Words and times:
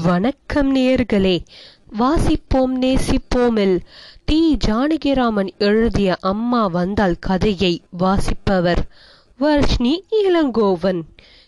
வணக்கம் 0.00 0.76
நேயர்களே 0.76 1.44
வாசிப்போம் 1.98 2.76
நேசிப்போமில். 2.80 3.80
டி. 4.24 4.56
ஜானகிராமன் 4.66 5.48
எழுதிய 5.58 6.16
அம்மா 6.20 6.66
வந்தால் 6.66 7.16
கதையை 7.20 7.82
வாசிப்பவர் 7.90 8.88
வர்ஷ்ணி 9.38 10.04
இளங்கோவன். 10.10 11.02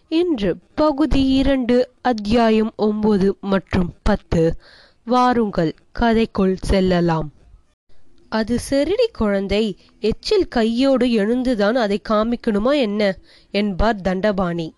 இன்று 0.08 0.56
பகுதி 0.74 1.26
இரண்டு 1.26 1.90
அத்தியாயம் 2.02 2.72
ஒன்பது 2.76 3.36
மற்றும் 3.40 3.92
பத்து. 4.02 4.56
வாருங்கள் 5.04 5.74
கதைக்குள் 5.98 6.56
செல்லலாம். 6.60 7.32
அது 8.28 8.58
செருடி 8.70 9.06
குழந்தை 9.12 9.76
எச்சில் 10.00 10.48
கையோடு 10.48 11.06
எழுந்துதான் 11.06 11.74
அதை 11.74 12.00
காமிக்கணுமா 12.08 12.76
என்ன? 12.76 13.16
என்பார் 13.50 14.00
தண்டபாணி. 14.00 14.74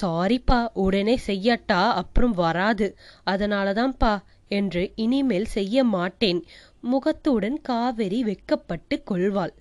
சாரிப்பா 0.00 0.68
உடனே 0.74 1.18
செய்யட்டா 1.26 1.90
அப்புறம் 1.92 2.34
வராது. 2.34 2.96
அதனாலதான்ப்பா 3.26 4.22
என்று 4.48 4.92
இனிமேல் 4.96 5.44
செய்ய 5.44 5.84
மாட்டேன். 5.84 6.44
முகத்துடன் 6.80 7.60
காவேரி 7.60 8.24
வெக்கப்பட்டு 8.24 9.02
கொள்வாள். 9.04 9.54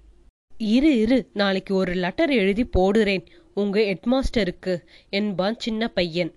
இரு 0.58 0.98
இரு 0.98 1.30
நாளைக்கு 1.34 1.76
ஒரு 1.76 1.94
லெட்டர் 1.94 2.30
எழுதி 2.30 2.70
போடுறேன் 2.78 3.26
உங்க 3.54 3.80
ஹெட்மாஸ்டருக்கு 3.80 4.84
என்பான் 5.10 5.56
சின்ன 5.58 5.88
பையன். 5.88 6.34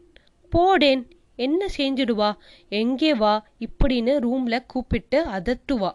போடேன் 0.49 1.03
என்ன 1.37 1.67
செஞ்சிடுவா? 1.77 2.31
எங்கே 2.69 3.15
வா? 3.15 3.35
இப்படின்னு 3.59 4.15
ரூம்ல 4.19 4.67
கூப்பிட்டு 4.67 5.27
அதட்டுவா. 5.29 5.91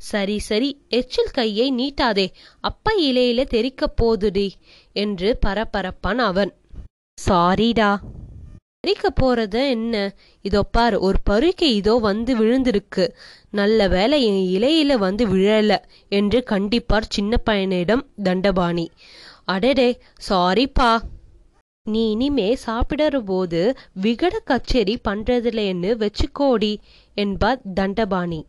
சரி 0.00 0.38
சரி 0.38 0.70
எச்சில் 0.88 1.30
கையை 1.32 1.66
நீட்டாதே 1.72 2.26
அப்பா 2.60 2.92
இலையில 2.98 3.44
தெரிக்க 3.44 3.92
போதுடி 4.02 4.48
என்று 4.92 5.38
பரபரப்பான் 5.46 6.18
அவன். 6.18 6.52
சாரிடா 7.18 7.90
பறிக்க 8.80 9.08
போறது 9.20 9.60
என்ன? 9.68 9.94
இதோ 10.44 10.60
பார் 10.62 10.94
ஒரு 10.98 11.18
பருக்கை 11.30 11.68
இதோ 11.74 11.94
வந்து 11.98 12.32
விழுந்திருக்கு. 12.36 13.04
நல்ல 13.50 13.86
வேலை 13.88 14.18
என் 14.24 14.42
இலையில 14.56 14.96
வந்து 14.96 15.24
விழல 15.26 15.76
என்று 16.08 16.38
கண்டிப்பார் 16.50 17.06
சின்ன 17.08 17.38
பையனிடம் 17.46 18.02
தண்டபாணி. 18.24 18.86
அடடே 19.44 19.88
சாரிப்பா 20.28 20.90
நீ 21.86 22.02
இனிமே 22.10 22.48
சாப்பிடற 22.66 23.16
போது 23.24 23.62
விகட 24.02 24.34
கச்சேரி 24.44 24.96
பண்றதில்லைன்னு 25.08 25.90
வச்சுக்கோடி 26.02 26.72
என்பார் 27.16 27.60
தண்டபாணி. 27.74 28.40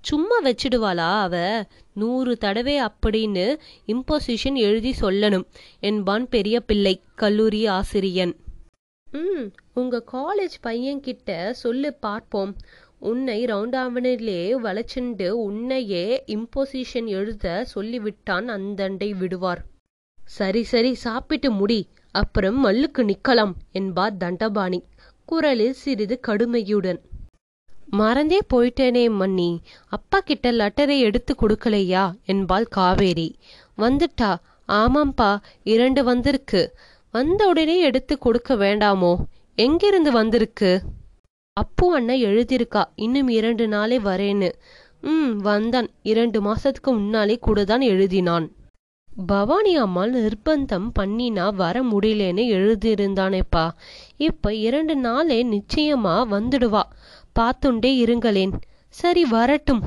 சும்மா 0.00 0.36
வச்சிடுவாளா 0.42 1.20
அவ? 1.20 1.64
நூறு 1.94 2.36
தடவை 2.36 2.80
அப்படின்னு 2.80 3.58
இம்போசிஷன் 3.86 4.54
எழுதி 4.54 4.94
சொல்லணும் 5.00 5.44
என்பான் 5.80 6.28
பெரிய 6.28 6.60
பிள்ளை 6.60 7.00
கல்லூரி 7.14 7.66
ஆசிரியன். 7.66 8.36
ம் 9.12 9.46
உங்க 9.74 10.04
காலேஜ் 10.12 10.56
பையன்கிட்ட 10.62 11.50
சொல்லு 11.50 11.94
பார்ப்போம். 11.94 12.56
உன்னை 12.98 13.44
ரவுண்டாவனிலே 13.44 14.40
வளைச்சுண்டு 14.62 15.28
உன்னையே 15.28 16.24
இம்போசிஷன் 16.26 17.06
எழுத 17.06 17.66
சொல்லிவிட்டான் 17.74 18.48
அந்தண்டை 18.48 19.10
விடுவார். 19.18 19.62
சரி 20.24 20.62
சரி 20.62 20.94
சாப்பிட்டு 20.94 21.50
முடி 21.50 21.88
அப்புறம் 22.10 22.64
மல்லுக்கு 22.64 23.02
நிக்கலாம் 23.02 23.52
என்பார் 23.72 24.16
தண்டபாணி. 24.16 24.80
குரலில் 25.24 25.72
சிறிது 25.72 26.20
கடுமையுடன். 26.28 27.00
மறந்தே 27.90 28.38
போயிட்டேனே 28.54 29.04
மன்னி 29.10 29.58
அப்பா 29.88 30.20
கிட்ட 30.20 30.52
லெட்டரை 30.52 30.98
எடுத்து 30.98 31.34
கொடுக்கலையா? 31.34 32.12
என்பாள் 32.26 32.64
காவேரி. 32.64 33.36
வந்துட்டா. 33.78 34.36
ஆமாம்பா 34.68 35.36
இரண்டு 35.62 36.04
வந்திருக்கு. 36.04 36.78
வந்த 37.12 37.48
உடனே 37.48 37.80
எடுத்து 37.80 38.18
கொடுக்க 38.18 38.54
வேண்டாமோ? 38.54 39.14
எங்கிருந்து 39.54 40.12
வந்திருக்கு? 40.12 40.82
அப்பு 41.52 41.94
அண்ணன் 41.94 42.20
எழுதியிருக்கா 42.20 42.84
இன்னும் 42.94 43.28
இரண்டு 43.28 43.68
நாளே 43.68 43.98
வரேன்னு. 43.98 44.52
ம் 45.00 45.36
வந்தான். 45.36 45.88
இரண்டு 46.02 46.42
மாசத்துக்கு 46.42 46.92
முன்னாலே 46.92 47.38
கூட 47.40 47.64
தான் 47.64 47.80
எழுதினான். 47.80 48.48
பவானி 49.26 49.76
அம்மாள் 49.76 50.12
நிர்பந்தம் 50.12 50.90
பண்ணினா 50.98 51.54
வர 51.54 51.82
முடியலன்னு 51.82 52.44
எழுதியிருந்தானேப்பா. 52.56 53.70
இப்ப 54.16 54.54
இரண்டு 54.54 54.96
நாளே 54.96 55.44
நிச்சயமா 55.44 56.14
வந்துடுவா. 56.30 56.82
பார்த்துண்டே 57.38 57.96
இருங்களேன். 57.96 58.52
சரி 58.88 59.24
வரட்டும். 59.24 59.82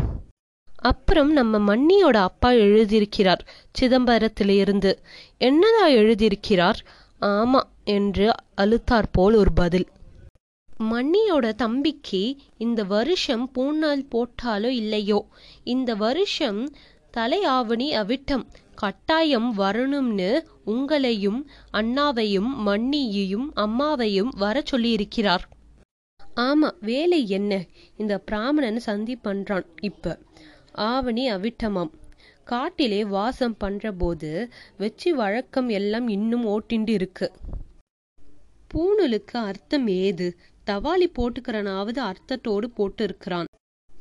அப்புறம் 0.81 1.31
நம்ம 1.31 1.75
மன்னியோட 1.75 2.17
அப்பா 2.21 2.51
எழுதியிருக்கிறார் 2.51 3.43
சிதம்பரத்திலிருந்து. 3.79 4.91
என்னதா 5.39 5.85
எழுதியிருக்கிறார்? 5.87 6.79
ஆமா 7.21 7.61
என்று 7.83 8.25
அழுத்தார் 8.55 9.11
போல் 9.11 9.33
ஒரு 9.33 9.53
பதில். 9.53 9.87
மன்னியோட 10.79 11.53
தம்பிக்கு 11.53 12.35
இந்த 12.57 12.83
வருஷம் 12.83 13.51
பூநாள் 13.55 14.03
போட்டாலோ 14.11 14.69
இல்லையோ? 14.69 15.19
இந்த 15.63 15.95
வருஷம் 15.95 16.73
தலை 17.11 17.43
ஆவணி 17.43 17.87
அவிட்டம். 17.97 18.45
கட்டாயம் 18.75 19.57
வரணும்னு 19.57 20.29
உங்களையும் 20.65 21.39
அண்ணாவையும் 21.73 22.51
மன்னியையும் 22.65 23.47
அம்மாவையும் 23.55 24.31
வர 24.37 24.63
சொல்லியிருக்கிறார். 24.71 25.43
ஆமா 26.35 26.69
வேலை 26.81 27.29
என்ன? 27.29 27.65
இந்த 27.97 28.17
பிராமணன் 28.19 28.79
சந்தி 28.79 29.17
பண்றான். 29.23 29.65
இப்ப 29.81 30.19
ஆவணி 30.71 31.31
அவிட்டமாம். 31.31 31.91
காட்டிலே 32.43 33.05
வாசம் 33.05 33.57
பண்ற 33.57 33.91
போது 33.91 34.49
வச்சு 34.77 35.15
வழக்கம் 35.15 35.69
எல்லாம் 35.69 36.07
இன்னும் 36.07 36.45
ஓட்டிண்டு 36.45 36.89
இருக்கு 36.89 37.31
பூணலுக்கு 38.73 39.37
அர்த்தம் 39.41 39.87
ஏது? 39.87 40.27
தவாலி 40.67 41.07
போட்டுக்கிறனாவது 41.13 41.99
அர்த்தத்தோடு 42.01 42.65
போட்டு 42.69 43.03
இருக்கிறான் 43.03 43.49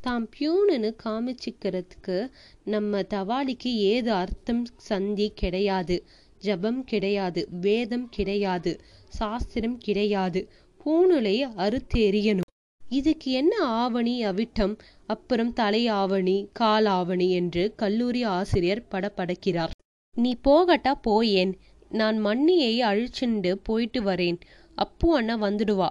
தாம் 0.00 0.28
பியூனுன்னு 0.38 0.90
காமிச்சிக்கிறதுக்கு 1.04 2.16
நம்ம 2.64 3.00
தவாலிக்கு 3.00 3.72
ஏது 3.92 4.12
அர்த்தம்? 4.12 4.64
சந்தி 4.76 5.32
கிடையாது. 5.34 5.96
ஜபம் 6.38 6.84
கிடையாது. 6.84 7.48
வேதம் 7.60 8.08
கிடையாது. 8.08 8.72
சாஸ்திரம் 9.08 9.78
கிடையாது. 9.78 10.40
பூணுலை 10.84 11.36
அறுத்தெறியணும் 11.56 12.50
இதுக்கு 12.88 13.30
என்ன 13.30 13.64
ஆவணி 13.64 14.24
அவிட்டம்? 14.24 14.78
அப்புறம் 15.06 15.52
தலை 15.52 15.88
ஆவணி 15.88 16.48
கால் 16.52 16.84
ஆவணி 16.84 17.30
என்று 17.30 17.74
கல்லூரி 17.76 18.22
ஆசிரியர் 18.22 18.86
படப்படக்கிறார். 18.90 19.70
நீ 20.16 20.36
போகட்டா 20.44 20.92
போயேன். 21.02 21.58
நான் 21.88 22.18
மண்ணியை 22.18 22.80
அழிச்சுண்டு 22.80 23.52
போயிட்டு 23.62 24.02
வரேன். 24.02 24.40
அப்பு 24.74 25.16
அண்ணா 25.16 25.36
வந்துடுவா. 25.36 25.88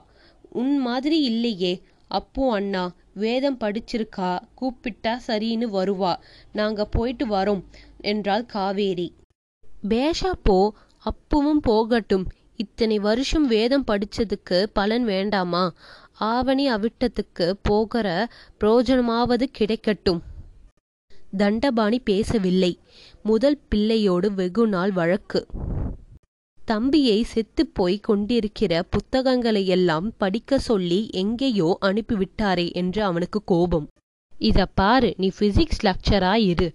உன் 0.50 0.78
மாதிரி 0.78 1.22
இல்லையே. 1.22 1.82
அப்பு 2.08 2.52
அண்ணா 2.52 2.92
வேதம் 3.14 3.58
படிச்சிருக்கா? 3.58 4.40
கூப்பிட்டா 4.62 5.20
சரின்னு 5.28 5.68
வருவா. 5.74 6.14
நாங்க 6.52 6.86
போயிட்டு 6.86 7.28
வரோம் 7.28 7.64
என்றாள் 8.02 8.46
காவேரி. 8.46 9.14
பேஷா 9.90 10.32
போ. 10.44 10.74
அப்புவும் 11.00 11.60
போகட்டும். 11.60 12.28
இத்தனை 12.62 12.98
வருஷம் 13.00 13.48
வேதம் 13.48 13.88
படிச்சதுக்கு 13.88 14.58
பலன் 14.74 15.06
வேண்டாமா? 15.06 15.64
ஆவணி 16.32 16.66
அவிட்டத்துக்கு 16.72 17.48
போகிற 17.62 18.08
புரோஜனமாவது 18.60 19.46
கிடைக்கட்டும். 19.60 20.22
தண்டபாணி 21.38 22.00
பேசவில்லை. 22.00 22.74
முதல் 23.24 23.58
பிள்ளையோடு 23.70 24.28
வெகு 24.34 24.66
நாள் 24.68 24.92
வழக்கு. 24.92 25.42
தம்பியை 26.66 27.18
செத்துப்போய் 27.34 28.00
கொண்டிருக்கிற 28.00 28.84
புத்தகங்களை 28.90 29.64
எல்லாம் 29.68 30.08
படிக்க 30.18 30.60
சொல்லி 30.60 31.00
எங்கேயோ 31.12 31.70
அனுப்பிவிட்டாரே 31.82 32.68
என்று 32.74 33.02
அவனுக்கு 33.04 33.42
கோபம். 33.46 33.88
இத 34.38 34.66
பாரு 34.66 35.10
நீ 35.18 35.30
பிசிக்ஸ் 35.40 35.84
லெக்சரா 35.84 36.34
இரு. 36.52 36.68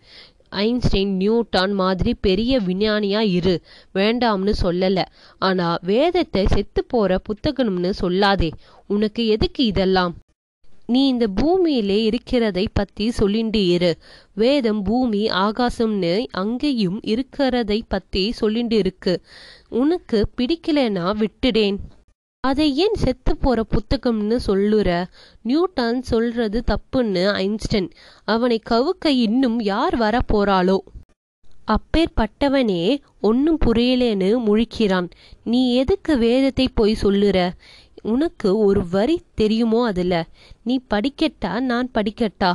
ஐன்ஸ்டைன் 0.51 1.17
நியூட்டான் 1.19 1.75
மாதிரி 1.75 2.15
பெரிய 2.15 2.61
விஞ்ஞானியா 2.61 3.21
இரு. 3.21 3.61
வேண்டாம்னு 3.95 4.53
சொல்லல. 4.62 5.05
ஆனா 5.39 5.79
வேதத்தை 5.83 6.47
செத்து 6.47 6.84
போற 6.84 7.21
புத்தகம்னு 7.29 7.93
சொல்லாதே. 8.01 8.51
உனக்கு 8.87 9.27
எதுக்கு 9.27 9.65
இதெல்லாம்? 9.65 10.16
நீ 10.87 11.07
இந்த 11.07 11.27
பூமியிலே 11.27 12.03
இருக்கிறதை 12.03 12.69
பத்தி 12.72 13.09
சொல்லிண்டு 13.09 13.69
இரு. 13.69 13.97
வேதம் 14.34 14.83
பூமி 14.83 15.27
ஆகாசம்னு 15.27 16.27
அங்கேயும் 16.31 17.01
இருக்கிறதை 17.03 17.84
பத்தி 17.89 18.33
சொல்லிண்டு 18.41 18.72
இருக்கு. 18.72 19.21
உனக்கு 19.69 20.28
பிடிக்கலனா 20.37 21.25
விட்டுடேன். 21.25 21.77
அதை 22.48 22.66
ஏன் 22.77 22.95
செத்து 22.95 23.33
போற 23.37 23.59
புத்தகம்னு 23.71 24.37
சொல்லுற? 24.47 24.91
நியூட்டன் 25.43 26.03
சொல்றது 26.03 26.59
தப்புன்னு 26.66 27.25
ஐன்ஸ்டைன். 27.43 27.89
அவனை 28.25 28.59
கவுக்க 28.71 29.07
இன்னும் 29.25 29.59
யார் 29.60 29.97
வர 29.97 30.19
போறாளோ 30.33 30.78
அப்பேற்பட்டவனே 31.75 32.83
ஒன்னும் 33.21 33.59
புரியலேன்னு 33.66 34.28
முழிக்கிறான். 34.48 35.09
நீ 35.45 35.60
எதுக்கு 35.75 36.13
வேதத்தை 36.19 36.66
போய் 36.69 37.03
சொல்லுற? 37.03 37.39
உனக்கு 38.03 38.48
ஒரு 38.59 38.83
வரி 38.91 39.16
தெரியுமோ 39.34 39.81
அதுல? 39.87 40.15
நீ 40.63 40.75
படிக்கட்டா 40.91 41.53
நான் 41.60 41.91
படிக்கட்டா? 41.95 42.53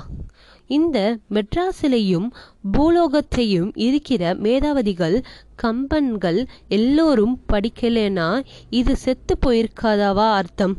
இந்த 0.72 0.98
மெட்ராஸிலையும் 1.30 2.28
பூலோகத்தையும் 2.72 3.72
இருக்கிற 3.78 4.34
மேதாவதிகள் 4.36 5.18
கம்பன்கள் 5.64 6.40
எல்லோரும் 6.70 7.36
படிக்கலேனா 7.52 8.30
இது 8.72 8.96
செத்து 8.98 9.36
போயிருக்காதாவா 9.46 10.28
அர்த்தம்? 10.34 10.76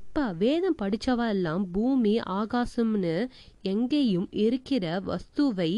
அப்பா 0.00 0.30
வேதம் 0.38 0.78
படிச்சவா 0.78 1.28
எல்லாம் 1.28 1.70
பூமி 1.72 2.14
ஆகாசம்னு 2.32 3.14
எங்கேயும் 3.64 4.28
இருக்கிற 4.40 4.84
வஸ்துவை 5.06 5.70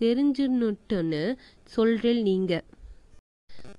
தெரிஞ்சுன்னுட்டுன்னு 0.00 1.24
சொல்றேன் 1.72 2.22
நீங்கள் 2.22 2.64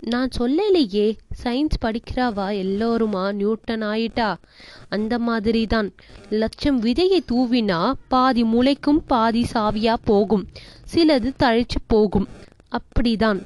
நான் 0.05 0.29
சொல்லலையே 0.37 1.17
சயின்ஸ் 1.43 1.79
படிக்கிறாவா 1.81 2.47
எல்லோருமா? 2.61 3.31
நியூட்டன் 3.31 3.81
ஆயிட்டா? 3.81 4.35
அந்த 4.89 5.19
மாதிரி 5.19 5.67
தான் 5.67 5.93
லட்சம் 6.29 6.81
விதையை 6.81 7.19
தூவினா 7.31 7.91
பாதி 8.07 8.43
முளைக்கும் 8.43 9.03
பாதி 9.07 9.45
சாவியா 9.53 9.93
போகும். 10.03 10.47
சிலது 10.93 11.31
தழைச்சு 11.39 11.79
போகும். 11.87 12.27
அப்படிதான். 12.71 13.41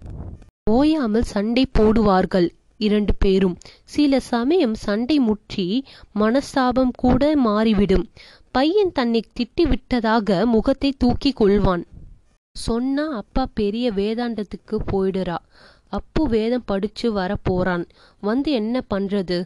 ஓயாமல் 0.69 1.21
சண்டை 1.21 1.65
போடுவார்கள் 1.79 2.49
இரண்டு 2.77 3.15
பேரும். 3.15 3.57
சில 3.85 4.19
சமயம் 4.19 4.75
சண்டை 4.75 5.19
முற்றி 5.19 5.85
மனஸ்தாபம் 6.19 6.91
கூட 6.97 7.35
மாறிவிடும். 7.35 8.09
பையன் 8.51 8.91
தன்னை 8.91 9.23
திட்டிவிட்டதாக 9.33 10.45
முகத்தை 10.45 10.93
தூக்கி 10.97 11.33
கொள்வான். 11.39 11.83
சொன்னா 12.51 13.15
அப்பா 13.15 13.47
பெரிய 13.53 13.91
வேதாண்டத்துக்கு 13.91 14.77
போயிடுறா. 14.91 15.35
அப்பு 15.89 16.27
வேதம் 16.27 16.63
படிச்சு 16.65 17.11
வர 17.11 17.35
போறான். 17.43 17.87
வந்து 18.21 18.51
என்ன 18.51 18.81
பண்றது? 18.93 19.45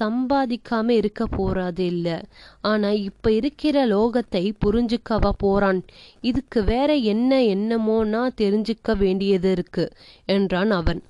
சம்பாதிக்காம 0.00 0.88
இருக்க 0.88 1.24
போறது 1.24 1.78
இல்ல. 1.78 2.22
ஆனா 2.60 2.90
இப்ப 2.90 3.32
இருக்கிற 3.32 3.86
லோகத்தை 3.86 4.54
புரிஞ்சுக்கவா 4.66 5.30
போறான். 5.38 5.84
இதுக்கு 6.20 6.64
வேற 6.64 6.94
என்ன 6.94 7.40
என்னமோனா 7.40 8.28
தெரிஞ்சுக்க 8.40 8.96
வேண்டியது 8.96 9.50
இருக்கு 9.50 9.92
என்றான் 10.26 10.70
அவன். 10.70 11.02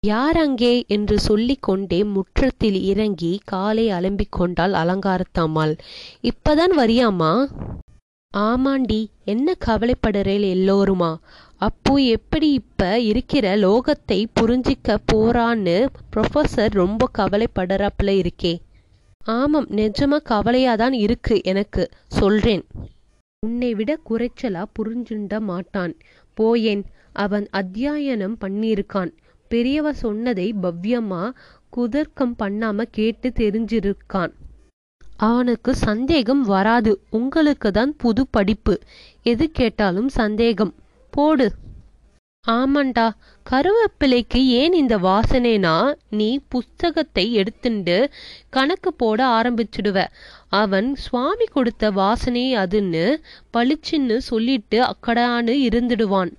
யார் 0.00 0.36
அங்கே? 0.36 0.84
என்று 0.88 1.18
சொல்லிக்கொண்டே 1.18 2.04
முற்றத்தில் 2.04 2.82
இறங்கி 2.82 3.40
காலை 3.44 3.88
அலம்பிக் 3.88 4.30
கொண்டாள் 4.30 4.72
அலங்காரத்தாமாள் 4.72 5.78
இப்பதான் 6.22 6.74
வரியாமா 6.76 7.48
ஆமாண்டி 8.36 9.06
என்ன 9.24 9.54
கவலைப்படுறேல் 9.66 10.44
எல்லோருமா? 10.54 11.16
அப்பு 11.56 12.04
எப்படி 12.04 12.52
இப்ப 12.52 13.00
இருக்கிற 13.00 13.56
லோகத்தை 13.56 14.24
புரிஞ்சிக்க 14.40 14.96
போறான்னு 15.12 15.86
ப்ரொஃபசர் 16.16 16.70
ரொம்ப 16.70 17.10
கவலைப்படுறாப்புல 17.18 18.26
இருக்கே. 18.26 18.58
ஆமாம் 19.24 19.68
நிஜமா 19.68 20.16
கவலையாதான் 20.30 20.92
இருக்கு 20.92 21.40
எனக்கு. 21.44 21.88
சொல்றேன். 22.08 22.66
உன்னை 23.46 23.74
விட 23.74 23.98
குறைச்சலா 24.10 24.64
புரிஞ்சுண்ட 24.78 25.40
மாட்டான். 25.40 25.96
போயேன் 26.34 26.84
அவன் 27.12 27.48
அத்தியாயனம் 27.52 28.36
பண்ணியிருக்கான். 28.40 29.12
பெரியவ 29.50 29.90
சொன்னதை 29.90 30.54
பவ்யமா 30.62 31.30
குதர்க்கம் 31.76 32.34
பண்ணாம 32.38 32.82
கேட்டு 32.90 33.32
தெரிஞ்சிருக்கான். 33.36 34.32
அவனுக்கு 35.18 35.74
சந்தேகம் 35.74 36.42
வராது. 36.42 37.00
உங்களுக்கு 37.10 37.70
தான் 37.70 37.96
புது 37.96 38.26
படிப்பு. 38.30 38.78
எது 39.22 39.50
கேட்டாலும் 39.50 40.08
சந்தேகம். 40.08 40.74
போடு. 41.10 41.52
ஆமாண்டா. 42.48 43.10
கருவேப்பிலைக்கு 43.50 44.40
ஏன் 44.46 44.72
இந்த 44.72 44.98
வாசனைனா 44.98 45.94
நீ 46.10 46.38
புஸ்தகத்தை 46.48 47.36
எடுத்துண்டு 47.38 48.08
கணக்கு 48.50 48.94
போட 48.94 49.26
ஆரம்பிச்சிடுவ. 49.26 50.06
அவன் 50.48 50.94
சுவாமி 50.94 51.44
கொடுத்த 51.44 51.90
வாசனை 51.90 52.56
அதுன்னு 52.56 53.16
பளிச்சுன்னு 53.52 54.16
சொல்லிட்டு 54.16 54.82
அக்கடான்னு 54.82 55.54
இருந்துடுவான். 55.68 56.32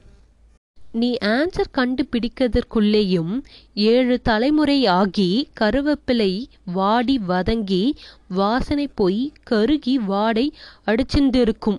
நீ 0.91 1.18
ஆன்சர் 1.25 1.71
கண்டுபிடிக்கிறதற்குள்ளேயும் 1.77 3.44
ஏழு 3.74 4.21
தலைமுறை 4.21 4.86
ஆகி 4.86 5.50
கருவேப்பிலை 5.59 6.44
வாடி 6.65 7.19
வதங்கி 7.27 7.95
வாசனை 8.30 8.88
போய் 8.88 9.31
கருகி 9.50 9.94
வாடை 9.94 10.53
அடிச்சிருந்திருக்கும். 10.86 11.77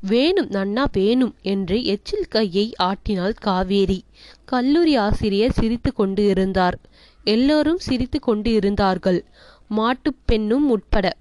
வேணும் 0.00 0.48
நன்னா 0.48 0.84
வேணும் 0.92 1.34
என்று 1.42 1.84
எச்சில் 1.84 2.26
கையை 2.28 2.72
ஆட்டினாள் 2.76 3.32
காவேரி. 3.32 4.04
கல்லூரி 4.44 4.96
ஆசிரியர் 4.96 5.52
சிரித்து 5.52 5.92
கொண்டு 5.92 6.26
இருந்தார் 6.26 6.78
எல்லோரும் 7.24 7.78
சிரித்து 7.78 8.20
கொண்டு 8.20 8.52
இருந்தார்கள் 8.52 9.24
மாட்டுப் 9.68 10.16
பெண்ணும் 10.24 10.70
உட்பட. 10.70 11.16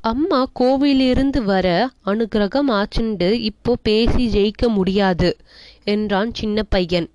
அம்மா 0.00 0.46
கோவிலிருந்து 0.60 1.42
வர 1.42 1.90
அனுகிரகம் 2.06 2.70
ஆச்சுண்டு 2.70 3.32
இப்போ 3.32 3.76
பேசி 3.82 4.28
ஜெயிக்க 4.28 4.68
முடியாது. 4.68 5.36
என்றான் 5.90 6.34
சின்ன 6.34 6.62
பையன். 6.62 7.08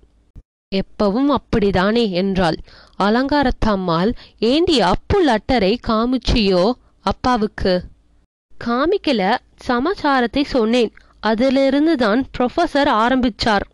எப்பவும் 0.72 1.30
அப்படிதானே 1.34 2.04
என்றாள். 2.10 2.58
அலங்காரத்தம்மாள் 2.98 4.10
ஏண்டி 4.38 4.76
அப்புள் 4.80 5.26
அட்டரை 5.26 5.72
காமிச்சியோ? 5.88 6.64
அப்பாவுக்கு. 7.00 7.74
காமிக்கல 8.64 9.22
சமாச்சாரத்தை 9.56 10.42
சொன்னேன். 10.44 10.92
அதிலிருந்து 11.20 11.94
தான் 11.96 12.20
ப்ரொஃபசர் 12.38 12.90
ஆரம்பிச்சார். 13.04 13.66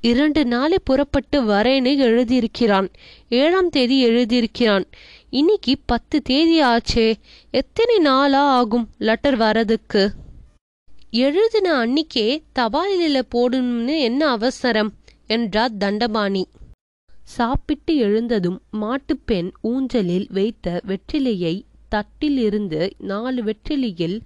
இரண்டு 0.00 0.42
நாளை 0.44 0.78
புறப்பட்டு 0.84 1.38
வரேன்னு 1.42 1.92
எழுதியிருக்கிறான். 2.08 2.88
ஏழாம் 3.28 3.68
தேதி 3.68 3.96
எழுதியிருக்கிறான். 4.08 4.84
இன்னைக்கு 5.30 5.72
பத்து 5.86 6.16
தேதி 6.22 6.56
ஆச்சே. 6.62 7.06
எத்தனை 7.50 7.98
நாளா 7.98 8.42
ஆகும் 8.58 8.86
லெட்டர் 8.98 9.38
வரதுக்கு? 9.38 10.02
எழுதின 11.10 11.86
அன்னிக்கே 11.86 12.42
தபாலில 12.54 13.22
போடணும்னு 13.34 13.98
என்ன 13.98 14.30
அவசரம்? 14.30 14.94
என்றார் 15.26 15.76
தண்டபாணி. 15.76 16.44
சாப்பிட்டு 17.24 17.96
எழுந்ததும் 17.96 18.60
மாட்டுப்பெண் 18.72 19.50
ஊஞ்சலில் 19.60 20.26
வைத்த 20.32 20.82
வெற்றிலையை 20.86 21.62
தட்டிலிருந்து 21.90 22.90
நாலு 22.98 23.42
வெற்றிலையில் 23.42 24.20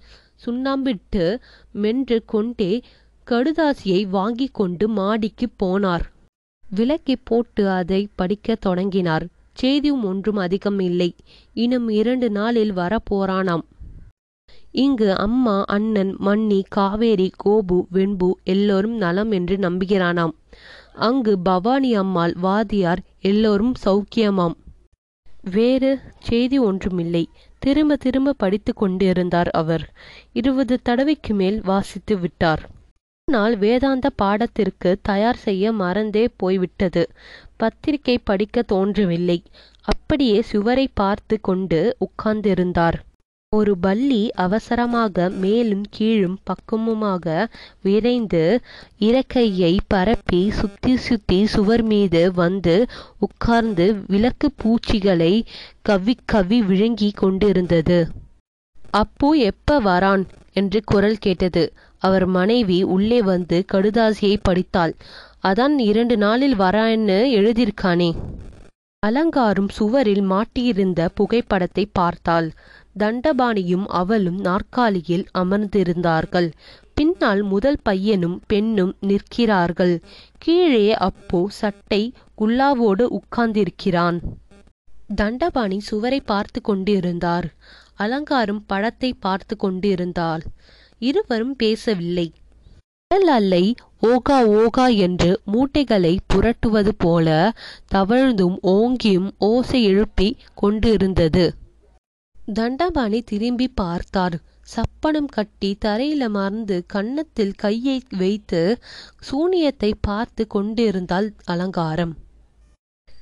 சுண்ணாம்பிட்டு 0.45 1.39
மென்று 1.71 2.25
கொண்டே 2.25 2.81
கடுதாசியை 3.27 4.07
வாங்கி 4.07 4.47
கொண்டு 4.47 4.87
மாடிக்கு 4.87 5.47
போனார். 5.63 6.03
விளக்கை 6.69 7.15
போட்டு 7.23 7.69
அதை 7.69 8.07
படிக்கத் 8.15 8.61
தொடங்கினார். 8.61 9.27
செய்தியும் 9.53 10.03
ஒன்றும் 10.03 10.35
அதிகம் 10.35 10.79
இல்லை. 10.79 11.15
இன்னும் 11.53 11.89
இரண்டு 11.89 12.29
நாளில் 12.29 12.73
வரப்போறானாம் 12.73 13.61
இங்கு 14.71 15.17
அம்மா 15.17 15.63
அண்ணன் 15.67 16.15
மன்னி 16.19 16.63
காவேரி 16.69 17.31
கோபு 17.45 17.85
வெண்பு 17.93 18.31
எல்லோரும் 18.43 18.97
நலம் 18.97 19.31
என்று 19.31 19.57
நம்புகிறானாம். 19.57 20.31
அங்கு 20.93 21.39
பவானி 21.39 21.95
அம்மாள் 21.95 22.33
வாதியார் 22.43 22.97
எல்லோரும் 23.21 23.73
சௌக்கியமாம். 23.85 24.53
வேறு 25.51 25.99
செய்தி 26.19 26.59
ஒன்றுமில்லை. 26.59 27.29
திரும்ப 27.59 27.95
திரும்ப 27.95 28.33
படித்து 28.33 28.73
கொண்டிருந்தார் 28.73 29.49
அவர். 29.49 29.93
இருபது 30.33 30.79
தடவைக்கு 30.81 31.33
மேல் 31.33 31.61
வாசித்து 31.63 32.17
விட்டார். 32.17 32.69
நாள் 33.31 33.57
வேதாந்த 33.57 34.09
பாடத்திற்கு 34.21 34.95
தயார் 35.01 35.35
செய்ய 35.35 35.71
மறந்தே 35.71 36.27
போய்விட்டது. 36.37 37.09
பத்திரிகை 37.57 38.17
படிக்க 38.17 38.61
தோன்றவில்லை. 38.61 39.43
அப்படியே 39.81 40.41
சுவரை 40.41 40.87
பார்த்து 40.93 41.41
கொண்டு 41.41 41.97
உட்கார்ந்திருந்தார். 41.99 42.99
ஒரு 43.53 43.71
பல்லி 43.81 44.19
அவசரமாக 44.35 45.29
மேலும் 45.39 45.81
கீழும் 45.89 46.37
பக்கமுமாக 46.43 47.25
விரைந்து 47.81 48.43
இறக்கையை 48.99 49.71
பரப்பி 49.87 50.39
சுத்தி 50.51 50.93
சுத்தி 50.97 51.39
சுவர் 51.45 51.83
மீது 51.83 52.21
வந்து 52.33 52.75
உட்கார்ந்து 53.19 53.85
விளக்கு 54.07 54.49
பூச்சிகளை 54.55 55.33
கவ்வி 55.81 56.15
கவ்வி 56.25 56.59
விழுங்கி 56.61 57.11
கொண்டிருந்தது. 57.13 57.99
அப்பு 58.93 59.31
எப்ப 59.43 59.79
வரான்? 59.81 60.23
என்று 60.53 60.81
குரல் 60.85 61.17
கேட்டது. 61.17 61.65
அவர் 62.01 62.27
மனைவி 62.29 62.79
உள்ளே 62.89 63.21
வந்து 63.23 63.59
கடுதாசியை 63.73 64.37
படித்தாள். 64.43 64.95
அதான் 65.43 65.77
இரண்டு 65.89 66.17
நாளில் 66.17 66.57
வரான்னு 66.57 67.19
எழுதியிருக்கானே. 67.39 68.11
அலங்காரும் 69.03 69.69
சுவரில் 69.69 70.25
மாட்டியிருந்த 70.31 71.01
புகைப்படத்தை 71.15 71.83
பார்த்தாள். 71.93 72.47
தண்டபாணியும் 72.99 73.85
அவளும் 73.85 74.39
நாற்காலியில் 74.39 75.25
அமர்ந்திருந்தார்கள். 75.37 76.51
பின்னால் 76.93 77.41
முதல் 77.43 77.79
பையனும் 77.83 78.41
பெண்ணும் 78.47 78.93
நிற்கிறார்கள். 78.99 80.01
கீழே 80.37 80.93
அப்போ 80.93 81.45
சட்டை 81.49 82.13
குல்லாவோடு 82.37 83.19
உட்கார்ந்திருக்கிறான். 83.19 84.19
தண்டபாணி 85.15 85.79
சுவரை 85.79 86.19
பார்த்து 86.19 86.61
கொண்டிருந்தார். 86.61 87.47
அலங்காரம் 87.95 88.63
படத்தை 88.65 89.13
பார்த்து 89.13 89.57
கொண்டிருந்தாள். 89.57 90.41
இருவரும் 90.99 91.55
பேசவில்லை. 91.55 92.33
கடல் 93.07 93.27
அலை 93.27 93.75
ஓகா 94.01 94.37
ஓகா 94.59 94.95
என்று 94.95 95.41
மூட்டைகளை 95.45 96.17
புரட்டுவது 96.33 96.91
போல 96.97 97.51
தவழ்ந்தும் 97.95 98.55
ஓங்கியும் 98.67 99.29
ஓசை 99.37 99.83
எழுப்பி 99.83 100.37
கொண்டிருந்தது. 100.53 101.53
தண்டபாணி 102.53 103.21
திரும்பி 103.21 103.67
பார்த்தார். 103.67 104.35
சப்பனம் 104.67 105.29
கட்டி 105.31 105.75
தரையில் 105.79 106.29
மறந்து 106.29 106.83
கன்னத்தில் 106.87 107.53
கையை 107.53 108.01
வைத்து 108.17 108.79
சூனியத்தை 109.19 109.91
பார்த்து 110.01 110.47
கொண்டிருந்தாள் 110.47 111.33
அலங்காரம். 111.45 112.13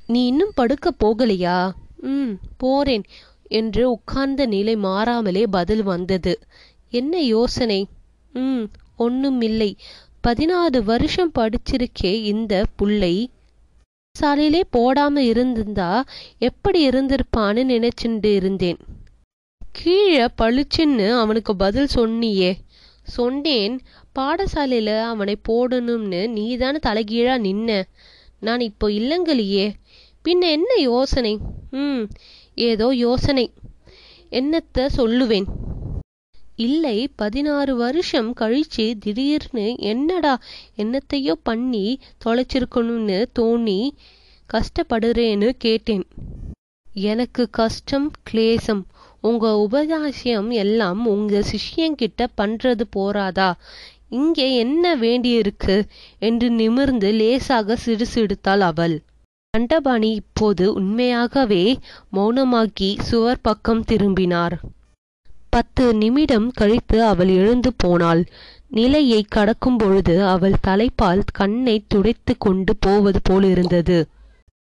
நீ 0.07 0.25
இன்னும் 0.25 0.51
படுக்க 0.55 0.93
போகலையா? 1.03 1.71
ம் 1.97 2.33
போறேன் 2.57 3.03
என்று 3.47 3.91
உட்கார்ந்த 3.91 4.45
நிலை 4.45 4.75
மாறாமலே 4.75 5.47
பதில் 5.47 5.83
வந்தது. 5.83 6.39
என்ன 6.89 7.21
யோசனை? 7.21 7.87
ம் 8.33 8.63
ஒண்ணுமில்லை. 8.99 9.71
பதினாறு 10.21 10.83
வருஷம் 10.83 11.31
படிச்சிருக்கே 11.39 12.13
இந்த 12.23 12.65
புள்ளை. 12.75 13.29
சாலையிலே 14.15 14.61
போடாம 14.77 15.17
இருந்திருந்தா 15.17 16.03
எப்படி 16.37 16.89
இருந்திருப்பான்னு 16.89 17.63
நினைச்சுண்டு 17.75 18.33
இருந்தேன். 18.35 18.79
கீழே 19.71 20.25
பளிச்சுன்னு 20.41 21.19
அவனுக்கு 21.19 21.55
பதில் 21.55 21.87
சொன்னியே. 21.95 22.53
சொன்னேன் 23.03 23.81
பாடசாலையில் 24.19 25.01
அவனை 25.01 25.35
போடணும்னு 25.49 26.27
நீதானே 26.27 26.77
தலைகீழாக 26.77 27.43
நின்ன. 27.43 27.83
நான் 28.39 28.59
இப்போ 28.59 28.87
இல்லங்கலியே. 28.87 29.73
பின்ன 30.23 30.39
என்ன 30.39 30.75
யோசனை? 30.77 31.37
ம் 31.71 32.03
ஏதோ 32.55 32.93
யோசனை. 32.93 33.51
என்னத்த 34.31 34.87
சொல்லுவேன்? 34.97 35.45
இல்லை 36.55 37.07
பதினாறு 37.15 37.75
வருஷம் 37.75 38.33
கழிச்சு 38.39 38.93
திடீர்னு 38.99 39.75
என்னடா 39.77 40.41
என்னத்தையோ 40.77 41.31
பண்ணி 41.43 41.99
தொலைச்சிருக்கணும்னு 42.25 43.25
தோணி 43.39 43.89
கஷ்டப்படுறேன்னு 44.53 45.49
கேட்டேன். 45.49 46.07
எனக்கு 46.93 47.49
கஷ்டம் 47.49 48.11
கிளேசம். 48.31 48.81
உங்க 49.21 49.67
உபதாசியம் 49.69 50.49
எல்லாம் 50.53 51.05
உங்க 51.05 51.41
சிஷ்யங்கிட்ட 51.51 52.27
பண்றது 52.37 52.81
போராதா 52.89 53.49
இங்கே 54.09 54.55
என்ன 54.55 54.95
வேண்டியிருக்கு? 54.95 55.75
என்று 56.19 56.49
நிமிர்ந்து 56.49 57.09
லேசாக 57.11 57.77
சிடுசிடுத்தாள் 57.85 58.63
அவள். 58.69 58.95
தண்டபாணி 59.53 60.09
இப்போது 60.13 60.65
உண்மையாகவே 60.73 61.63
மௌனமாக்கி 62.13 62.89
சுவர் 62.99 63.41
பக்கம் 63.41 63.83
திரும்பினார். 63.83 64.55
பத்து 65.49 65.93
நிமிடம் 65.93 66.49
கழித்து 66.51 66.97
அவள் 67.03 67.31
எழுந்து 67.35 67.71
போனாள். 67.77 68.21
நிலையை 68.71 69.21
கடக்கும் 69.29 69.77
பொழுது 69.77 70.15
அவள் 70.25 70.57
தலைப்பால் 70.61 71.23
கண்ணை 71.31 71.75
துடைத்து 71.87 72.33
கொண்டு 72.37 72.73
போவது 72.79 73.19
போலிருந்தது. 73.23 73.99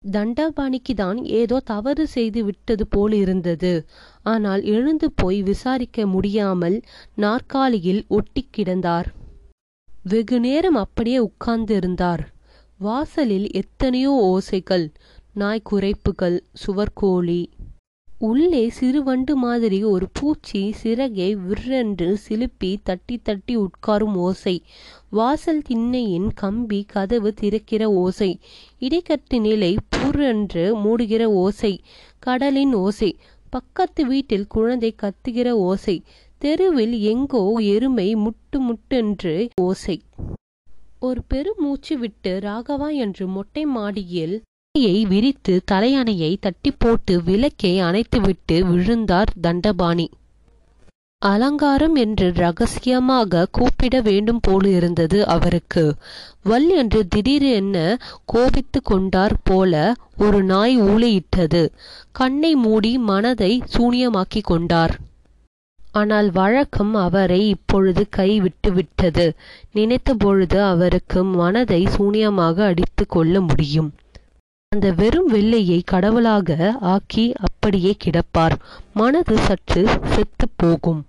தண்டபாணிக்குதான் 0.05 1.19
ஏதோ 1.25 1.61
தவறு 1.65 2.07
செய்து 2.07 2.45
விட்டது 2.45 2.87
போல் 2.87 3.13
இருந்தது. 3.13 3.73
ஆனால் 4.23 4.63
எழுந்து 4.63 5.13
போய் 5.13 5.43
விசாரிக்க 5.43 6.07
முடியாமல் 6.07 6.77
நாற்காலியில் 7.15 8.03
ஒட்டி 8.09 8.49
கிடந்தார். 8.57 9.09
வெகு 10.05 10.41
நேரம் 10.41 10.75
அப்படியே 10.75 11.19
உட்கார்ந்து 11.19 11.77
இருந்தார். 11.77 12.23
வாசலில் 12.81 13.49
எத்தனையோ 13.53 14.13
ஓசைகள் 14.31 14.87
நாய் 15.35 15.67
குரைப்புகள் 15.71 16.39
சுவர்கோழி 16.63 17.41
உள்ளே 18.23 18.69
சிறுவண்டு 18.69 19.37
மாதிரி 19.37 19.85
ஒரு 19.85 20.09
பூச்சி 20.13 20.73
சிறகை 20.73 21.37
விற்றென்று 21.37 22.17
சிலுப்பி 22.29 22.77
தட்டி 22.83 23.19
தட்டி 23.19 23.57
உட்காரும் 23.57 24.15
ஓசை. 24.15 24.63
வாசல் 25.11 25.63
திண்ணையின் 25.69 26.33
கம்பி 26.35 26.85
கதவு 26.89 27.33
திறக்கிற 27.33 27.91
ஓசை. 27.91 28.39
இடைக்கட்டு 28.81 29.41
நிலை 29.41 29.77
புரென்று 29.97 30.65
மூடுகிற 30.85 31.25
ஓசை. 31.25 31.81
கடலின் 32.19 32.75
ஓசை. 32.75 33.17
பக்கத்து 33.51 34.07
வீட்டில் 34.07 34.47
குழந்தை 34.47 34.95
கத்துகிற 35.03 35.51
ஓசை. 35.51 36.03
தெருவில் 36.39 37.01
எங்கோ 37.01 37.53
எருமை 37.53 38.15
முட்டு 38.15 38.59
முட்டென்று 38.59 39.49
ஓசை. 39.61 40.01
ஒரு 41.01 41.23
பெருமூச்சு 41.29 41.99
விட்டு 41.99 42.39
ராகவா 42.43 42.95
என்று 42.95 43.27
மொட்டை 43.27 43.65
மாடியில் 43.65 44.43
தலையை 44.75 45.07
விரித்து 45.07 45.53
தலையணையை 45.71 46.37
தட்டி 46.41 46.71
போட்டு 46.79 47.23
விளக்கை 47.23 47.73
அணைத்துவிட்டு 47.83 48.57
விழுந்தார் 48.69 49.31
தண்டபாணி. 49.43 50.07
அலங்காரம் 51.23 51.95
என்று 51.95 52.27
ரகசியமாக 52.35 53.49
கூப்பிட 53.51 54.01
வேண்டும் 54.01 54.41
போல 54.43 54.69
இருந்தது 54.69 55.19
அவருக்கு. 55.27 55.85
வல் 56.43 56.69
என்று 56.77 57.01
திடீரென 57.09 57.99
கோபித்து 58.25 58.83
கொண்டார் 58.83 59.37
போல 59.43 59.75
ஒரு 60.17 60.43
நாய் 60.43 60.77
ஊளையிட்டது. 60.83 61.63
கண்ணை 62.13 62.53
மூடி 62.55 62.99
மனதை 63.11 63.53
சூனியமாக்கி 63.77 64.43
கொண்டார். 64.43 64.95
ஆனால் 65.93 66.31
வழக்கம் 66.31 66.95
அவரை 67.07 67.49
இப்பொழுது 67.49 68.05
கைவிட்டு 68.11 68.73
விட்டது. 68.73 69.27
நினைத்த 69.73 70.15
பொழுது 70.15 70.61
அவருக்கு 70.65 71.23
மனதை 71.25 71.83
சூனியமாக 71.97 72.63
அடித்து 72.65 73.07
கொள்ள 73.07 73.41
முடியும். 73.41 73.91
அந்த 74.75 74.93
வெறும் 74.93 75.27
வெள்ளையை 75.27 75.83
கடவுளாக 75.85 76.77
ஆக்கி 76.81 77.33
அப்படியே 77.33 77.97
கிடப்பார். 78.05 78.55
மனது 78.95 79.37
சற்று 79.37 79.89
செத்து 80.05 80.47
போகும். 80.57 81.01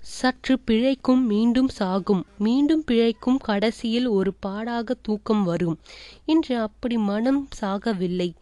சற்று 0.00 0.58
பிழைக்கும் 0.66 1.26
மீண்டும் 1.26 1.68
சாகும். 1.68 2.24
மீண்டும் 2.38 2.84
பிழைக்கும் 2.86 3.38
கடைசியில் 3.42 4.06
ஒரு 4.06 4.34
பாடாக 4.46 4.94
தூக்கம் 5.02 5.44
வரும். 5.44 5.78
இன்று 6.24 6.58
அப்படி 6.58 6.96
மனம் 6.96 7.48
சாகவில்லை. 7.60 8.32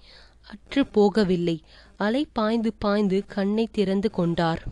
அற்று 0.41 0.85
போகவில்லை. 0.95 1.59
அலை 1.97 2.27
பாய்ந்து 2.33 2.73
பாய்ந்து 2.79 3.23
கண்ணை 3.27 3.69
திறந்து 3.73 4.11
கொண்டார். 4.11 4.63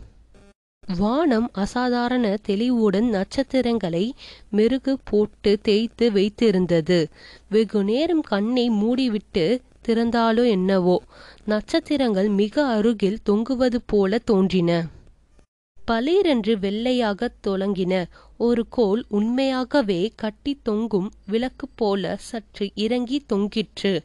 வானம் 0.97 1.49
அசாதாரண 1.53 2.37
தெளிவுடன் 2.41 3.09
நட்சத்திரங்களை 3.09 4.13
மெருகு 4.49 4.97
போட்டு 5.03 5.59
தேய்த்து 5.61 6.11
வைத்திருந்தது. 6.11 7.05
வெகு 7.49 7.83
நேரம் 7.83 8.21
கண்ணை 8.21 8.69
மூடிவிட்டு 8.69 9.45
திறந்தாலோ 9.87 10.49
என்னவோ. 10.49 11.03
நட்சத்திரங்கள் 11.45 12.29
மிக 12.29 12.65
அருகில் 12.65 13.17
தொங்குவது 13.29 13.75
போல 13.85 14.17
தோன்றின. 14.17 14.87
பளீரென்று 15.91 16.55
வெள்ளையாகத் 16.57 17.39
தொடங்கின. 17.47 18.03
ஒரு 18.37 18.65
கோல் 18.69 19.05
உண்மையாகவே 19.09 20.11
கட்டி 20.15 20.59
தொங்கும் 20.63 21.11
விளக்கு 21.27 21.67
போல 21.75 22.15
சற்று 22.19 22.71
இறங்கி 22.75 23.25
தொங்கிற்று. 23.33 24.03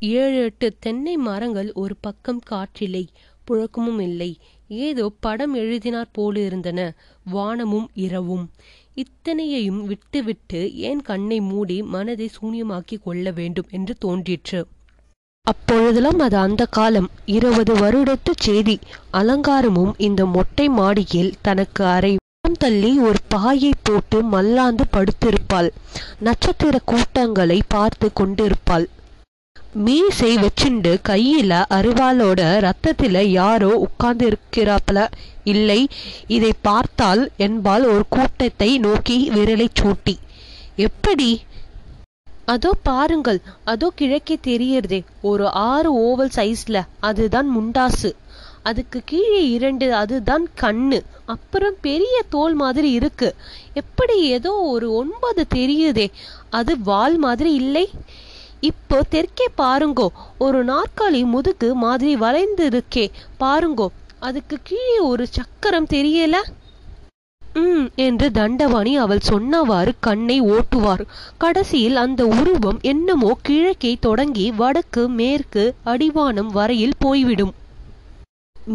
ஏழு 0.00 0.42
எட்டு 0.42 0.76
தென்னை 0.80 1.16
மரங்கள் 1.16 1.72
ஒரு 1.72 1.96
பக்கம் 2.00 2.40
காற்றில்லை 2.50 3.06
புழக்கமும் 3.50 4.00
இல்லை. 4.00 4.38
ஏதோ 4.68 5.12
படம் 5.20 5.54
எழுதினார் 5.54 6.10
போலிருந்தன. 6.18 6.90
வானமும் 7.24 7.90
இரவும். 7.94 8.50
இத்தனையையும் 8.96 9.84
விட்டுவிட்டு 9.84 10.74
ஏன் 10.74 11.02
கண்ணை 11.02 11.40
மூடி 11.40 11.82
மனதை 11.82 12.30
சூன்யமாக்கி 12.42 12.96
கொள்ள 13.02 13.30
வேண்டும் 13.30 13.68
என்று 13.70 13.94
தோன்றிற்று? 13.98 14.66
அப்பொழுதெல்லாம் 15.46 16.18
அது 16.18 16.36
அந்த 16.36 16.66
காலம். 16.66 17.10
இருபது 17.26 17.74
வருடத்து 17.74 18.32
செய்தி. 18.36 18.78
அலங்காரமும் 19.12 19.92
இந்த 19.96 20.26
மொட்டை 20.26 20.68
மாடியில் 20.68 21.32
தனக்கு 21.42 21.84
அரை 21.84 22.16
தள்ளி 22.58 22.98
ஒரு 22.98 23.18
பாயை 23.28 23.72
போட்டு 23.82 24.22
மல்லாந்து 24.22 24.84
படுத்திருப்பாள். 24.92 25.70
நட்சத்திர 26.18 26.78
கூட்டங்களை 26.84 27.62
பார்த்து 27.68 28.12
கொண்டிருப்பாள். 28.12 28.88
மீசை 29.74 30.36
வச்சுண்டு 30.36 30.90
கையில 31.08 31.52
அருவாளோட 31.70 32.40
ரத்தத்தில 32.66 33.20
யாரோ 33.22 33.68
உட்கார்ந்து 33.76 34.26
இருக்கிறாப்ல 34.30 35.06
இல்லை 35.44 35.88
இதை 36.26 36.52
பார்த்தால் 36.62 37.30
என்பால் 37.36 37.84
ஒரு 37.84 38.04
கூட்டத்தை 38.08 38.78
நோக்கி 38.78 39.30
விரலை 39.30 39.68
சூட்டி. 39.80 40.14
எப்படி? 40.76 41.42
அதோ 42.44 42.70
பாருங்கள் 42.82 43.40
அதோ 43.64 43.92
கிழக்கே 43.94 44.38
தெரியறதே 44.46 45.04
ஒரு 45.22 45.50
ஆறு 45.50 45.90
ஓவல் 45.98 46.30
சைஸ்ல 46.36 46.82
அதுதான் 47.00 47.48
முண்டாசு. 47.56 48.10
அதுக்கு 48.62 49.02
கீழே 49.04 49.50
இரண்டு 49.50 49.94
அதுதான் 49.94 50.46
கண்ணு. 50.60 51.00
அப்புறம் 51.24 51.76
பெரிய 51.80 52.22
தோல் 52.28 52.54
மாதிரி 52.54 52.90
இருக்கு. 52.90 53.34
எப்படி 53.72 54.18
ஏதோ 54.18 54.52
ஒரு 54.52 54.94
ஒன்பது 54.94 55.46
தெரியுதே 55.54 56.08
அது 56.50 56.78
வால் 56.80 57.18
மாதிரி 57.18 57.54
இல்லை? 57.54 57.90
இப்போ 58.62 58.98
தெற்கே 59.08 59.46
பாருங்கோ. 59.60 60.08
ஒரு 60.38 60.58
நாற்காலி 60.64 61.20
முதுகு 61.26 61.68
மாதிரி 61.74 62.12
வளைந்து 62.16 62.64
இருக்கே 62.68 63.06
பாருங்கோ 63.40 63.86
அதுக்கு 64.20 64.56
கீழே 64.62 64.98
ஒரு 64.98 65.24
சக்கரம் 65.26 65.88
தெரியல? 65.90 66.36
ம் 67.42 67.88
என்று 67.96 68.26
தண்டவாணி 68.30 68.92
அவள் 68.96 69.22
சொன்னவாறு 69.30 69.92
கண்ணை 70.00 70.36
ஓட்டுவார். 70.42 71.02
கடைசியில் 71.38 71.96
அந்த 71.96 72.22
உருவம் 72.38 72.78
என்னமோ 72.82 73.30
கிழக்கே 73.42 73.92
தொடங்கி 74.00 74.46
வடக்கு 74.52 75.02
மேற்கு 75.18 75.64
அடிவானம் 75.84 76.52
வரையில் 76.58 76.96
போய்விடும். 76.98 77.52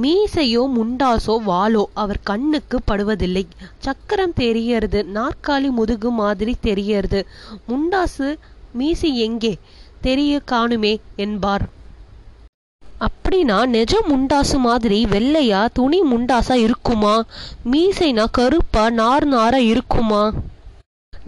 மீசையோ 0.02 0.64
முண்டாசோ 0.78 1.36
வாளோ 1.50 1.84
அவர் 1.94 2.22
கண்ணுக்கு 2.24 2.80
படுவதில்லை. 2.92 3.46
சக்கரம் 3.78 4.34
தெரியறது 4.34 5.02
நாற்காலி 5.14 5.70
முதுகு 5.70 6.12
மாதிரி 6.12 6.56
தெரியறது. 6.62 7.22
முண்டாசு 7.68 8.30
மீசை 8.74 9.12
எங்கே? 9.20 9.52
தெரிய 10.02 10.42
காணுமே 10.52 10.98
என்பார். 11.16 11.66
அப்படின்னா 13.00 13.58
நெஜ 13.68 13.94
முண்டாசு 14.08 14.58
மாதிரி 14.58 15.06
வெள்ளையா 15.06 15.70
துணி 15.74 16.02
முண்டாசா 16.02 16.54
இருக்குமா? 16.54 17.24
மீசைனா 17.72 18.26
கருப்பா 18.32 18.90
நார் 18.90 19.28
நாரா 19.30 19.56
இருக்குமா? 19.56 20.34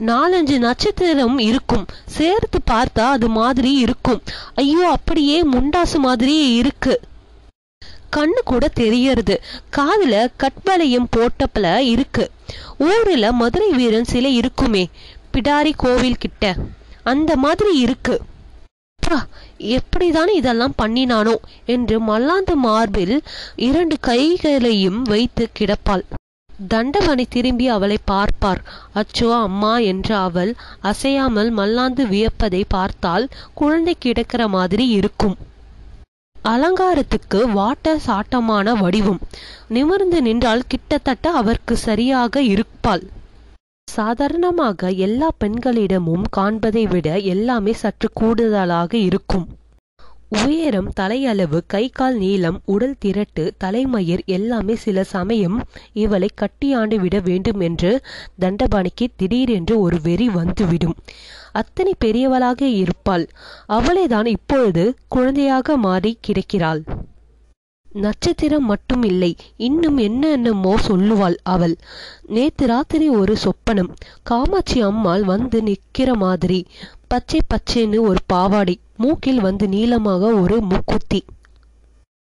நாலஞ்சு 0.05 0.57
நட்சத்திரம் 0.57 1.39
இருக்கும். 1.39 1.85
சேர்த்து 2.05 2.59
பார்த்தா 2.71 2.99
அது 2.99 3.29
மாதிரி 3.29 3.73
இருக்கும். 3.77 4.21
ஐயோ 4.55 4.89
அப்படியே 4.89 5.43
முண்டாசு 5.43 5.97
மாதிரியே 5.97 6.53
இருக்கு. 6.53 6.99
கண்ணு 8.15 8.39
கூட 8.43 8.67
தெரியறது. 8.67 9.41
காதுல 9.77 10.27
கட்வலையும் 10.37 11.09
போட்டப்பல 11.15 11.77
இருக்கு. 11.77 12.31
ஊர்ல 12.77 13.31
மதுரை 13.31 13.69
வீரன் 13.71 14.03
சிலை 14.03 14.35
இருக்குமே 14.35 14.89
பிடாரி 15.33 15.71
கோவில் 15.75 16.17
கிட்ட. 16.17 16.55
அந்த 17.03 17.35
மாதிரி 17.35 17.77
இருக்கு. 17.77 18.21
அப்பா, 19.09 19.21
எப்படிதான் 19.75 20.31
இதெல்லாம் 20.39 20.73
பண்ணினானோ 20.81 21.33
என்று 21.65 21.95
மல்லாந்து 21.99 22.55
மார்பில் 22.55 23.13
இரண்டு 23.67 23.95
கைகளையும் 24.07 24.99
வைத்து 25.11 25.45
கிடப்பாள். 25.59 26.03
தண்டவனை 26.73 27.25
திரும்பி 27.29 27.65
அவளை 27.67 27.97
பார்ப்பார். 28.11 28.61
அச்சோ 28.95 29.29
அம்மா 29.39 29.73
என்ற 29.91 30.09
அவள் 30.19 30.51
அசையாமல் 30.81 31.51
மல்லாந்து 31.51 32.05
வியப்பதை 32.05 32.63
பார்த்தால் 32.67 33.25
குழந்தை 33.53 33.95
கிடக்கிற 33.99 34.41
மாதிரி 34.47 34.87
இருக்கும். 34.89 35.35
அலங்காரத்துக்கு 36.35 37.41
வாட்ட 37.59 37.95
சாட்டமான 38.07 38.75
வடிவம். 38.83 39.21
நிமிர்ந்து 39.69 40.21
நின்றால் 40.21 40.67
கிட்டத்தட்ட 40.67 41.31
அவருக்கு 41.31 41.77
சரியாக 41.89 42.43
இருப்பாள். 42.53 43.05
சாதாரணமாக 43.89 44.89
எல்லா 45.05 45.29
பெண்களிடமும் 45.43 46.25
காண்பதை 46.37 46.83
விட 46.89 47.07
எல்லாமே 47.33 47.73
சற்று 47.73 48.09
கூடுதலாக 48.13 48.91
இருக்கும். 48.97 49.47
உயரம் 50.45 50.89
தலையளவு 50.99 51.59
கை 51.67 51.85
கால் 51.89 52.17
நீளம் 52.17 52.57
உடல் 52.65 52.97
திரட்டு 53.05 53.43
தலைமயிர் 53.57 54.23
எல்லாமே 54.25 54.75
சில 54.75 55.03
சமயம் 55.13 55.57
இவளை 55.93 56.29
கட்டியாண்டு 56.41 56.95
விட 56.95 57.17
வேண்டும் 57.19 57.59
என்று 57.59 57.91
தண்டபாணிக்கு 58.41 59.07
திடீரென்று 59.15 59.77
ஒரு 59.79 59.99
வெறி 60.03 60.27
வந்துவிடும். 60.29 60.95
அத்தனை 61.51 61.93
பெரியவளாக 62.05 62.61
இருப்பாள். 62.81 63.25
அவளேதான் 63.69 64.29
இப்பொழுது 64.35 64.83
குழந்தையாக 65.07 65.77
மாறி 65.77 66.11
கிடக்கிறாள். 66.21 66.83
நட்சத்திரம் 67.93 68.65
மட்டும் 68.65 69.03
இல்லை 69.03 69.35
இன்னும் 69.57 69.97
என்ன 69.97 70.29
என்னமோ 70.29 70.75
சொல்லுவாள் 70.87 71.35
அவள். 71.43 71.75
நேத்து 72.27 72.67
ராத்திரி 72.67 73.09
ஒரு 73.09 73.37
சொப்பனம். 73.43 73.89
காமாட்சி 74.23 74.81
அம்மாள் 74.81 75.23
வந்து 75.23 75.61
நிக்கிற 75.61 76.15
மாதிரி. 76.15 76.65
பச்சை 77.07 77.39
பச்சைன்னு 77.53 77.99
ஒரு 77.99 78.17
பாவாடை. 78.25 78.79
மூக்கில் 78.97 79.41
வந்து 79.41 79.67
நீளமாக 79.67 80.33
ஒரு 80.33 80.61
மூக்குத்தி. 80.61 81.25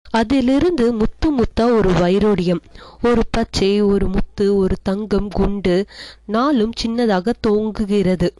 அதிலிருந்து 0.10 0.94
முத்து 0.94 1.34
முத்தா 1.38 1.64
ஒரு 1.64 1.90
வைரோடியம். 1.90 2.62
ஒரு 3.04 3.22
பச்சை 3.32 3.82
ஒரு 3.82 4.08
முத்து 4.08 4.56
ஒரு 4.56 4.76
தங்கம் 4.84 5.30
குண்டு. 5.30 5.86
நாளும் 6.26 6.72
சின்னதாக 6.82 7.34
தோங்குகிறது. 7.40 8.34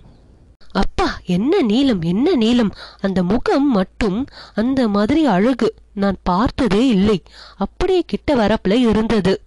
அப்பா 0.72 1.20
என்ன 1.26 1.62
நீளம் 1.62 2.02
என்ன 2.02 2.36
நீளம்? 2.36 2.74
அந்த 3.02 3.24
முகம் 3.24 3.72
மட்டும் 3.72 4.28
அந்த 4.54 4.88
மாதிரி 4.88 5.26
அழகு. 5.26 5.74
நான் 5.94 6.18
பார்த்ததே 6.24 6.88
இல்லை. 6.88 7.24
அப்படியே 7.56 8.04
கிட்ட 8.08 8.36
வரப்புல 8.36 8.74
இருந்தது. 8.74 9.42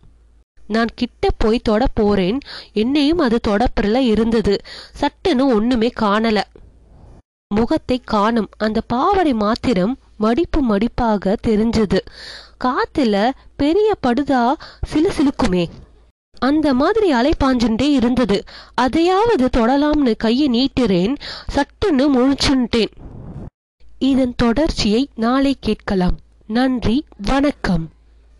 நான் 0.66 0.88
கிட்ட 0.94 1.28
போய் 1.38 1.58
தொட 1.58 1.86
போறேன். 1.94 2.38
என்னையும் 2.72 3.18
அது 3.18 3.40
தொடப்புல 3.48 3.96
இருந்தது. 3.96 4.60
சட்டுன்னு 5.00 5.44
ஒண்ணுமே 5.44 5.92
காணல. 6.00 6.42
முகத்தை 7.54 8.00
காணும். 8.04 8.48
அந்த 8.56 8.80
பாவடை 8.80 9.34
மாத்திரம் 9.34 9.98
மடிப்பு 10.16 10.76
மடிப்பாக 10.76 11.36
தெரிஞ்சது. 11.46 11.98
காத்துல 12.64 13.30
பெரிய 13.56 13.94
படுதா 14.06 14.52
சிலு 14.86 15.12
சிலுக்குமே 15.18 15.66
அந்த 16.42 16.74
மாதிரி 16.74 17.10
அலை 17.10 17.32
பாஞ்சுட்டே 17.40 17.90
இருந்தது. 17.92 18.42
அதையாவது 18.74 19.48
தொடலாம்னு 19.56 20.14
கையை 20.16 20.48
நீட்டுறேன் 20.48 21.14
சட்டுன்னு 21.54 22.06
முழிச்சுட்டேன். 22.14 22.92
இதன் 23.98 24.34
தொடர்ச்சியை 24.36 25.08
நாளை 25.14 25.56
கேட்கலாம். 25.60 26.16
நன்றி 26.46 27.04
வணக்கம். 27.26 27.90